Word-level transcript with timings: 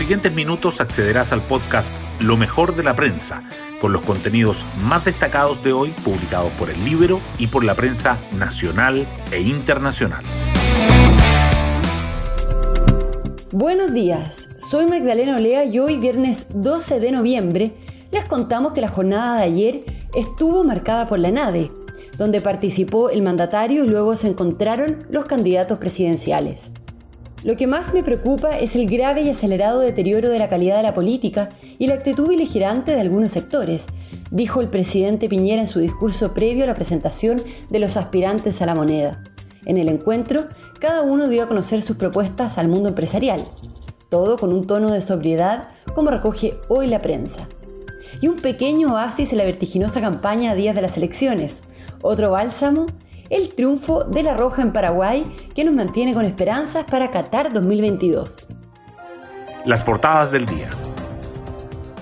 siguientes 0.00 0.32
minutos 0.32 0.80
accederás 0.80 1.30
al 1.30 1.42
podcast 1.42 1.92
Lo 2.20 2.38
mejor 2.38 2.74
de 2.74 2.82
la 2.82 2.96
prensa, 2.96 3.42
con 3.82 3.92
los 3.92 4.00
contenidos 4.00 4.64
más 4.82 5.04
destacados 5.04 5.62
de 5.62 5.74
hoy 5.74 5.90
publicados 6.02 6.50
por 6.52 6.70
el 6.70 6.82
libro 6.86 7.20
y 7.38 7.48
por 7.48 7.64
la 7.64 7.74
prensa 7.74 8.16
nacional 8.38 9.06
e 9.30 9.42
internacional. 9.42 10.24
Buenos 13.52 13.92
días, 13.92 14.48
soy 14.70 14.86
Magdalena 14.86 15.36
Olea 15.36 15.66
y 15.66 15.78
hoy 15.78 15.98
viernes 15.98 16.46
12 16.48 16.98
de 16.98 17.12
noviembre 17.12 17.72
les 18.10 18.24
contamos 18.24 18.72
que 18.72 18.80
la 18.80 18.88
jornada 18.88 19.36
de 19.36 19.42
ayer 19.42 19.84
estuvo 20.14 20.64
marcada 20.64 21.08
por 21.08 21.18
la 21.18 21.30
NADE, 21.30 21.70
donde 22.16 22.40
participó 22.40 23.10
el 23.10 23.20
mandatario 23.20 23.84
y 23.84 23.88
luego 23.88 24.16
se 24.16 24.28
encontraron 24.28 25.04
los 25.10 25.26
candidatos 25.26 25.76
presidenciales. 25.76 26.70
Lo 27.42 27.56
que 27.56 27.66
más 27.66 27.94
me 27.94 28.02
preocupa 28.02 28.58
es 28.58 28.76
el 28.76 28.86
grave 28.86 29.22
y 29.22 29.30
acelerado 29.30 29.80
deterioro 29.80 30.28
de 30.28 30.38
la 30.38 30.50
calidad 30.50 30.76
de 30.76 30.82
la 30.82 30.92
política 30.92 31.48
y 31.78 31.86
la 31.86 31.94
actitud 31.94 32.28
beligerante 32.28 32.92
de 32.92 33.00
algunos 33.00 33.32
sectores, 33.32 33.86
dijo 34.30 34.60
el 34.60 34.68
presidente 34.68 35.26
Piñera 35.26 35.62
en 35.62 35.66
su 35.66 35.80
discurso 35.80 36.34
previo 36.34 36.64
a 36.64 36.66
la 36.66 36.74
presentación 36.74 37.42
de 37.70 37.78
los 37.78 37.96
aspirantes 37.96 38.60
a 38.60 38.66
la 38.66 38.74
moneda. 38.74 39.22
En 39.64 39.78
el 39.78 39.88
encuentro, 39.88 40.48
cada 40.80 41.00
uno 41.00 41.28
dio 41.28 41.42
a 41.42 41.48
conocer 41.48 41.80
sus 41.80 41.96
propuestas 41.96 42.58
al 42.58 42.68
mundo 42.68 42.90
empresarial, 42.90 43.42
todo 44.10 44.36
con 44.36 44.52
un 44.52 44.66
tono 44.66 44.90
de 44.90 45.00
sobriedad 45.00 45.68
como 45.94 46.10
recoge 46.10 46.58
hoy 46.68 46.88
la 46.88 47.00
prensa. 47.00 47.48
Y 48.20 48.28
un 48.28 48.36
pequeño 48.36 48.92
oasis 48.92 49.32
en 49.32 49.38
la 49.38 49.44
vertiginosa 49.44 50.02
campaña 50.02 50.50
a 50.50 50.54
días 50.54 50.74
de 50.74 50.82
las 50.82 50.98
elecciones. 50.98 51.60
Otro 52.02 52.30
bálsamo 52.30 52.84
el 53.30 53.54
triunfo 53.54 54.02
de 54.04 54.24
la 54.24 54.36
Roja 54.36 54.60
en 54.60 54.72
Paraguay 54.72 55.24
que 55.54 55.64
nos 55.64 55.72
mantiene 55.72 56.12
con 56.12 56.24
esperanzas 56.24 56.84
para 56.84 57.10
Qatar 57.10 57.52
2022. 57.52 58.48
Las 59.64 59.82
portadas 59.82 60.32
del 60.32 60.46
día. 60.46 60.68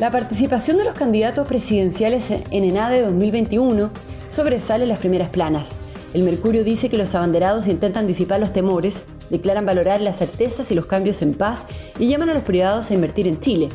La 0.01 0.11
participación 0.11 0.79
de 0.79 0.85
los 0.85 0.95
candidatos 0.95 1.47
presidenciales 1.47 2.31
en 2.31 2.65
ENADE 2.65 3.03
2021 3.03 3.91
sobresale 4.31 4.87
las 4.87 4.99
primeras 4.99 5.29
planas. 5.29 5.77
El 6.15 6.23
Mercurio 6.23 6.65
dice 6.65 6.89
que 6.89 6.97
los 6.97 7.15
abanderados 7.15 7.67
intentan 7.67 8.07
disipar 8.07 8.41
los 8.41 8.53
temores, 8.53 9.03
declaran 9.29 9.67
valorar 9.67 10.01
las 10.01 10.17
certezas 10.17 10.71
y 10.71 10.75
los 10.75 10.87
cambios 10.87 11.21
en 11.21 11.35
paz 11.35 11.61
y 11.99 12.09
llaman 12.09 12.31
a 12.31 12.35
los 12.35 12.45
privados 12.45 12.91
a 12.91 12.95
invertir 12.95 13.27
en 13.27 13.41
Chile. 13.41 13.69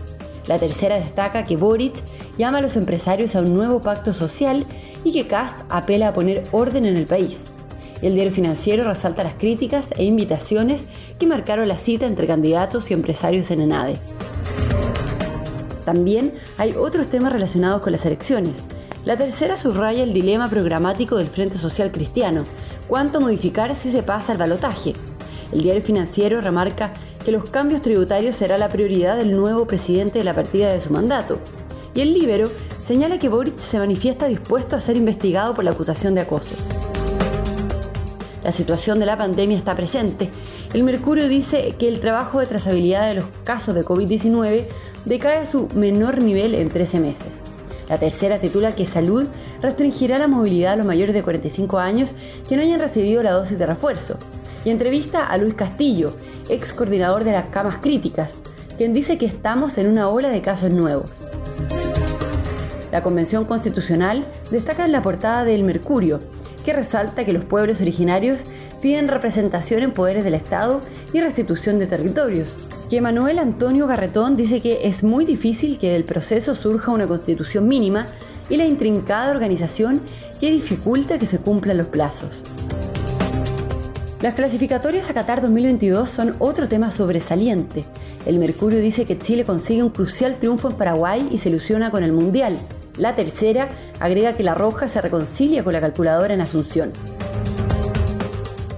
La 0.47 0.59
tercera 0.59 0.99
destaca 0.99 1.45
que 1.45 1.55
Boric 1.55 1.95
llama 2.38 2.58
a 2.58 2.61
los 2.61 2.75
empresarios 2.75 3.36
a 3.36 3.39
un 3.39 3.53
nuevo 3.53 3.80
pacto 3.80 4.13
social 4.13 4.66
y 5.03 5.13
que 5.13 5.27
Cast 5.27 5.58
apela 5.69 6.09
a 6.09 6.13
poner 6.13 6.44
orden 6.52 6.85
en 6.85 6.97
el 6.97 7.05
país. 7.05 7.39
El 8.02 8.16
diario 8.16 8.33
financiero 8.33 8.83
resalta 8.83 9.23
las 9.23 9.35
críticas 9.35 9.88
e 9.95 10.03
invitaciones 10.03 10.83
que 11.19 11.27
marcaron 11.27 11.69
la 11.69 11.77
cita 11.77 12.05
entre 12.05 12.27
candidatos 12.27 12.91
y 12.91 12.94
empresarios 12.94 13.50
en 13.52 13.61
ENADE. 13.61 13.97
También 15.85 16.33
hay 16.57 16.73
otros 16.73 17.07
temas 17.07 17.31
relacionados 17.31 17.81
con 17.81 17.94
las 17.94 18.05
elecciones. 18.05 18.63
La 19.05 19.17
tercera 19.17 19.57
subraya 19.57 20.03
el 20.03 20.13
dilema 20.13 20.50
programático 20.50 21.17
del 21.17 21.28
Frente 21.28 21.57
Social 21.57 21.91
Cristiano, 21.91 22.44
cuánto 22.88 23.22
modificar 23.22 23.75
si 23.75 23.91
se 23.91 24.03
pasa 24.03 24.33
al 24.33 24.38
balotaje. 24.38 24.94
El 25.52 25.63
diario 25.63 25.83
financiero 25.83 26.41
remarca 26.41 26.94
que 27.23 27.31
los 27.31 27.49
cambios 27.49 27.81
tributarios 27.81 28.35
será 28.35 28.57
la 28.57 28.69
prioridad 28.69 29.17
del 29.17 29.35
nuevo 29.35 29.66
presidente 29.66 30.19
de 30.19 30.25
la 30.25 30.33
partida 30.33 30.71
de 30.71 30.81
su 30.81 30.91
mandato. 30.91 31.39
Y 31.95 32.02
el 32.02 32.13
Libero 32.13 32.49
señala 32.85 33.19
que 33.19 33.29
Boric 33.29 33.57
se 33.57 33.79
manifiesta 33.79 34.27
dispuesto 34.27 34.75
a 34.75 34.81
ser 34.81 34.97
investigado 34.97 35.55
por 35.55 35.63
la 35.63 35.71
acusación 35.71 36.16
de 36.16 36.21
acoso. 36.21 36.55
La 38.44 38.51
situación 38.51 38.99
de 38.99 39.05
la 39.05 39.17
pandemia 39.17 39.57
está 39.57 39.75
presente. 39.75 40.29
El 40.73 40.83
Mercurio 40.83 41.29
dice 41.29 41.75
que 41.79 41.88
el 41.88 42.01
trabajo 42.01 42.39
de 42.39 42.45
trazabilidad 42.45 43.07
de 43.07 43.16
los 43.16 43.25
casos 43.45 43.73
de 43.73 43.85
COVID-19 43.85 44.66
decae 45.05 45.38
a 45.38 45.45
su 45.45 45.69
menor 45.75 46.21
nivel 46.21 46.55
en 46.55 46.69
13 46.69 46.99
meses. 46.99 47.33
La 47.88 47.97
tercera 47.97 48.39
titula 48.39 48.73
que 48.73 48.85
Salud 48.85 49.28
restringirá 49.62 50.17
la 50.17 50.28
movilidad 50.28 50.73
a 50.73 50.75
los 50.75 50.85
mayores 50.85 51.13
de 51.13 51.23
45 51.23 51.79
años 51.79 52.13
que 52.50 52.56
no 52.57 52.63
hayan 52.63 52.79
recibido 52.79 53.23
la 53.23 53.31
dosis 53.31 53.57
de 53.57 53.66
refuerzo. 53.66 54.17
Y 54.66 54.69
entrevista 54.69 55.25
a 55.28 55.38
Luis 55.38 55.53
Castillo, 55.56 56.16
ex 56.50 56.74
coordinador 56.74 57.24
de 57.24 57.34
las 57.34 57.50
camas 57.50 57.78
críticas, 57.79 58.35
quien 58.78 58.94
dice 58.94 59.18
que 59.18 59.25
estamos 59.25 59.78
en 59.78 59.88
una 59.88 60.07
ola 60.07 60.29
de 60.29 60.41
casos 60.41 60.72
nuevos. 60.72 61.24
La 62.91 63.01
Convención 63.01 63.46
Constitucional 63.46 64.24
destaca 64.51 64.85
en 64.85 64.91
la 64.91 65.01
portada 65.01 65.44
del 65.44 65.63
Mercurio, 65.63 66.19
que 66.63 66.74
resalta 66.74 67.25
que 67.25 67.34
los 67.34 67.44
pueblos 67.44 67.81
originarios 67.81 68.41
piden 68.81 69.07
representación 69.07 69.81
en 69.84 69.94
poderes 69.94 70.24
del 70.24 70.35
Estado 70.35 70.80
y 71.12 71.19
restitución 71.19 71.80
de 71.80 71.88
territorios. 71.88 72.57
Que 72.90 73.01
Manuel 73.01 73.40
Antonio 73.40 73.88
Garretón 73.88 74.35
dice 74.35 74.62
que 74.62 74.88
es 74.88 75.03
muy 75.03 75.25
difícil 75.25 75.80
que 75.80 75.91
del 75.91 76.03
proceso 76.03 76.53
surja 76.53 76.91
una 76.91 77.07
constitución 77.07 77.68
mínima 77.68 78.06
y 78.50 78.57
la 78.57 78.66
intrincada 78.66 79.31
organización 79.31 80.00
que 80.40 80.51
dificulta 80.51 81.18
que 81.18 81.25
se 81.25 81.40
cumplan 81.40 81.78
los 81.78 81.88
plazos. 81.88 82.44
Las 84.23 84.35
clasificatorias 84.35 85.09
a 85.09 85.13
Qatar 85.13 85.41
2022 85.41 86.09
son 86.09 86.38
otro 86.39 86.69
tema 86.69 86.91
sobresaliente. 86.91 87.84
El 88.25 88.39
Mercurio 88.39 88.79
dice 88.79 89.03
que 89.03 89.19
Chile 89.19 89.44
consigue 89.44 89.84
un 89.84 89.89
crucial 89.89 90.38
triunfo 90.38 90.69
en 90.69 90.78
Paraguay 90.78 91.28
y 91.29 91.39
se 91.39 91.50
ilusiona 91.50 91.91
con 91.91 92.06
el 92.06 92.13
Mundial. 92.13 92.57
La 92.95 93.17
tercera 93.17 93.67
agrega 94.00 94.38
que 94.38 94.44
la 94.44 94.56
Roja 94.56 94.88
se 94.88 95.01
reconcilia 95.01 95.66
con 95.66 95.73
la 95.73 95.81
calculadora 95.81 96.33
en 96.33 96.39
Asunción. 96.39 96.94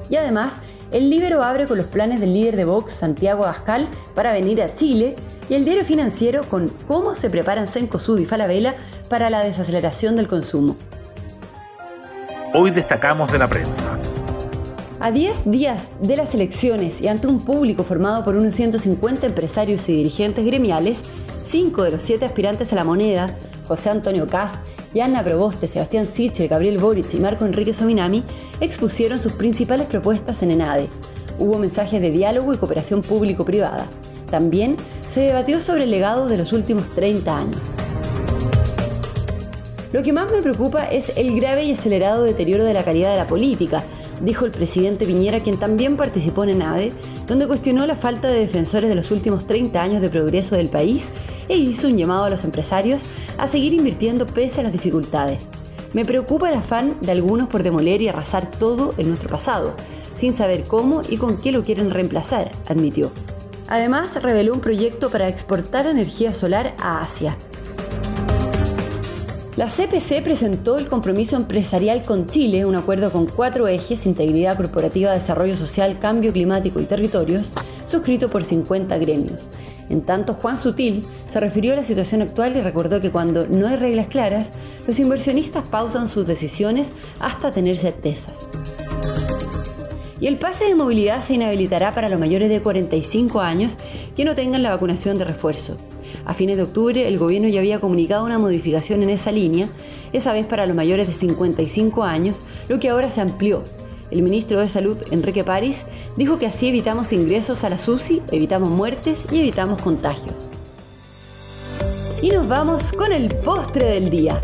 Y 0.10 0.16
además, 0.16 0.54
el 0.92 1.12
Libero 1.12 1.44
abre 1.44 1.68
con 1.68 1.78
los 1.78 1.86
planes 1.86 2.22
del 2.22 2.34
líder 2.34 2.56
de 2.56 2.66
Vox, 2.66 2.94
Santiago 2.94 3.44
Abascal, 3.44 3.88
para 4.16 4.34
venir 4.34 4.64
a 4.64 4.76
Chile 4.76 5.16
y 5.48 5.54
el 5.54 5.64
diario 5.64 5.86
financiero 5.86 6.42
con 6.50 6.70
cómo 6.88 7.14
se 7.14 7.30
preparan 7.30 7.68
Cencosud 7.68 8.18
y 8.18 8.26
Falabella 8.26 8.74
para 9.10 9.30
la 9.30 9.42
desaceleración 9.44 10.16
del 10.16 10.26
consumo. 10.26 10.76
Hoy 12.56 12.72
destacamos 12.72 13.32
de 13.32 13.38
la 13.38 13.48
prensa. 13.48 13.96
A 15.06 15.12
10 15.12 15.52
días 15.52 15.84
de 16.02 16.18
las 16.18 16.34
elecciones 16.34 17.00
y 17.00 17.08
ante 17.08 17.28
un 17.28 17.40
público 17.40 17.84
formado 17.84 18.26
por 18.26 18.36
unos 18.36 18.56
150 18.56 19.28
empresarios 19.28 19.88
y 19.88 19.92
dirigentes 19.98 20.44
gremiales, 20.44 21.00
cinco 21.48 21.84
de 21.84 21.92
los 21.92 22.02
siete 22.02 22.26
aspirantes 22.26 22.74
a 22.74 22.76
la 22.76 22.84
moneda 22.84 23.28
José 23.68 23.92
Antonio 23.92 24.26
Cast, 24.26 24.56
Ana 25.00 25.24
Proboste, 25.24 25.68
Sebastián 25.68 26.08
Sichel, 26.12 26.48
Gabriel 26.48 26.80
Boric 26.80 27.14
y 27.14 27.18
Marco 27.18 27.46
Enrique 27.46 27.76
Sominami 27.76 28.24
expusieron 28.62 29.22
sus 29.22 29.34
principales 29.34 29.86
propuestas 29.86 30.42
en 30.42 30.50
ENADE. 30.50 30.90
Hubo 31.38 31.60
mensajes 31.60 32.02
de 32.02 32.10
diálogo 32.10 32.56
y 32.56 32.58
cooperación 32.58 33.02
público-privada. 33.02 33.86
También 34.32 34.76
se 35.14 35.20
debatió 35.20 35.62
sobre 35.62 35.84
el 35.84 35.92
legado 35.92 36.28
de 36.28 36.38
los 36.38 36.52
últimos 36.52 36.90
30 36.96 37.38
años. 37.38 37.62
Lo 39.94 40.02
que 40.02 40.12
más 40.12 40.32
me 40.32 40.42
preocupa 40.42 40.88
es 40.88 41.16
el 41.16 41.40
grave 41.40 41.66
y 41.66 41.74
acelerado 41.74 42.24
deterioro 42.24 42.64
de 42.64 42.74
la 42.74 42.84
calidad 42.84 43.12
de 43.12 43.18
la 43.18 43.28
política, 43.28 43.84
dijo 44.22 44.46
el 44.46 44.52
presidente 44.52 45.06
Piñera, 45.06 45.40
quien 45.40 45.58
también 45.58 45.98
participó 45.98 46.44
en 46.44 46.52
ENADE, 46.52 46.94
donde 47.28 47.48
cuestionó 47.48 47.86
la 47.86 47.96
falta 47.96 48.28
de 48.28 48.40
defensores 48.40 48.90
de 48.90 48.96
los 48.96 49.12
últimos 49.12 49.48
30 49.48 49.82
años 49.82 50.02
de 50.02 50.10
progreso 50.10 50.56
del 50.56 50.70
país 50.70 51.06
e 51.50 51.58
hizo 51.58 51.88
un 51.88 51.98
llamado 51.98 52.26
a 52.26 52.30
los 52.30 52.44
empresarios 52.44 53.04
a 53.38 53.48
seguir 53.48 53.74
invirtiendo 53.74 54.26
pese 54.26 54.62
a 54.62 54.64
las 54.64 54.72
dificultades. 54.72 55.40
Me 55.94 56.06
preocupa 56.06 56.50
el 56.50 56.56
afán 56.56 56.98
de 57.02 57.12
algunos 57.12 57.48
por 57.48 57.64
demoler 57.64 58.02
y 58.02 58.08
arrasar 58.08 58.52
todo 58.52 58.94
en 58.98 59.08
nuestro 59.08 59.30
pasado, 59.30 59.76
sin 60.20 60.36
saber 60.36 60.64
cómo 60.64 61.02
y 61.10 61.18
con 61.18 61.38
qué 61.38 61.52
lo 61.52 61.64
quieren 61.64 61.90
reemplazar, 61.90 62.52
admitió. 62.68 63.12
Además, 63.68 64.22
reveló 64.22 64.54
un 64.54 64.60
proyecto 64.60 65.10
para 65.10 65.28
exportar 65.28 65.88
energía 65.88 66.34
solar 66.34 66.76
a 66.78 67.02
Asia. 67.02 67.38
La 69.58 69.70
CPC 69.70 70.22
presentó 70.22 70.78
el 70.78 70.90
compromiso 70.90 71.38
empresarial 71.38 72.04
con 72.04 72.28
Chile, 72.28 72.66
un 72.66 72.76
acuerdo 72.76 73.10
con 73.10 73.26
cuatro 73.26 73.70
ejes, 73.70 74.06
integridad 74.06 74.58
corporativa, 74.58 75.14
desarrollo 75.14 75.56
social, 75.56 75.98
cambio 75.98 76.34
climático 76.34 76.82
y 76.82 76.84
territorios, 76.84 77.54
suscrito 77.88 78.28
por 78.28 78.44
50 78.44 78.98
gremios. 78.98 79.48
En 79.90 80.02
tanto, 80.02 80.34
Juan 80.34 80.58
Sutil 80.58 81.04
se 81.32 81.40
refirió 81.40 81.72
a 81.72 81.78
la 81.78 81.86
situación 81.86 82.22
actual 82.22 82.58
y 82.58 82.60
recordó 82.60 83.00
que 83.00 83.12
cuando 83.12 83.48
no 83.48 83.70
hay 83.70 83.78
reglas 83.78 84.08
claras, 84.08 84.50
los 84.88 85.00
inversionistas 85.00 85.66
pausan 85.66 86.10
sus 86.10 86.28
decisiones 86.28 86.90
hasta 87.22 87.52
tener 87.52 87.78
certezas. 87.78 88.34
Y 90.20 90.28
el 90.28 90.38
pase 90.38 90.66
de 90.66 90.76
movilidad 90.76 91.24
se 91.26 91.36
inhabilitará 91.36 91.94
para 91.94 92.10
los 92.10 92.20
mayores 92.20 92.50
de 92.50 92.62
45 92.62 93.42
años 93.42 93.78
que 94.16 94.26
no 94.26 94.36
tengan 94.36 94.64
la 94.64 94.72
vacunación 94.72 95.18
de 95.18 95.26
refuerzo. 95.26 95.78
A 96.26 96.34
fines 96.34 96.58
de 96.58 96.64
octubre, 96.64 97.08
el 97.08 97.18
gobierno 97.18 97.48
ya 97.50 97.60
había 97.60 97.80
comunicado 97.80 98.26
una 98.26 98.40
modificación 98.40 99.04
en 99.04 99.10
esa 99.10 99.32
línea, 99.32 99.68
esa 100.14 100.34
vez 100.34 100.46
para 100.46 100.66
los 100.66 100.76
mayores 100.76 101.08
de 101.08 101.14
55 101.14 102.04
años, 102.04 102.40
lo 102.70 102.80
que 102.80 102.90
ahora 102.90 103.10
se 103.10 103.22
amplió 103.22 103.64
el 104.12 104.22
ministro 104.22 104.60
de 104.60 104.70
Salud, 104.70 104.98
Enrique 105.12 105.44
París, 105.44 105.84
dijo 106.16 106.38
que 106.38 106.46
así 106.46 106.68
evitamos 106.68 107.12
ingresos 107.12 107.64
a 107.64 107.70
la 107.70 107.80
SUSI, 107.80 108.22
evitamos 108.32 108.70
muertes 108.70 109.26
y 109.32 109.40
evitamos 109.40 109.82
contagios. 109.82 110.36
Y 112.22 112.30
nos 112.30 112.48
vamos 112.48 112.92
con 112.92 113.12
el 113.12 113.28
postre 113.36 113.88
del 113.88 114.10
día. 114.10 114.42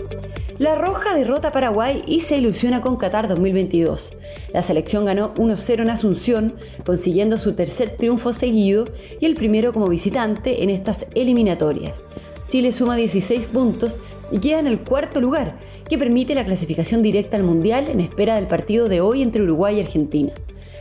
La 0.62 0.76
Roja 0.76 1.16
derrota 1.16 1.48
a 1.48 1.52
Paraguay 1.52 2.04
y 2.06 2.22
se 2.22 2.38
ilusiona 2.38 2.82
con 2.82 2.96
Qatar 2.96 3.28
2022. 3.28 4.14
La 4.54 4.62
selección 4.62 5.06
ganó 5.06 5.34
1-0 5.34 5.82
en 5.82 5.90
Asunción, 5.90 6.54
consiguiendo 6.86 7.40
su 7.40 7.54
tercer 7.54 7.98
triunfo 7.98 8.32
seguido 8.32 8.84
y 9.20 9.26
el 9.26 9.34
primero 9.34 9.74
como 9.74 9.88
visitante 9.88 10.62
en 10.62 10.70
estas 10.70 11.08
eliminatorias. 11.16 12.04
Chile 12.50 12.74
suma 12.74 12.96
16 12.96 13.48
puntos 13.48 13.98
y 14.32 14.38
queda 14.38 14.60
en 14.60 14.68
el 14.68 14.82
cuarto 14.82 15.20
lugar, 15.20 15.58
que 15.90 15.98
permite 15.98 16.36
la 16.36 16.46
clasificación 16.46 17.02
directa 17.02 17.38
al 17.38 17.44
Mundial 17.44 17.90
en 17.90 18.00
espera 18.00 18.36
del 18.36 18.46
partido 18.46 18.88
de 18.88 19.02
hoy 19.02 19.24
entre 19.24 19.42
Uruguay 19.42 19.78
y 19.78 19.82
Argentina. 19.82 20.32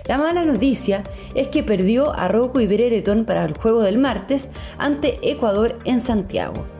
La 0.07 0.19
mala 0.19 0.45
noticia 0.45 1.05
es 1.35 1.49
que 1.49 1.63
perdió 1.63 2.15
a 2.15 2.29
Rocco 2.29 2.61
y 2.61 2.67
Brereton 2.67 3.25
para 3.25 3.47
el 3.47 3.57
juego 3.57 3.81
del 3.81 3.97
martes 3.97 4.51
ante 4.77 5.19
Ecuador 5.23 5.79
en 5.87 6.03
Santiago. 6.03 6.80